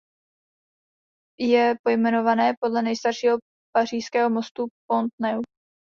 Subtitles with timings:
[1.39, 3.37] Je pojmenované podle nejstaršího
[3.75, 5.43] pařížského mostu Pont Neuf.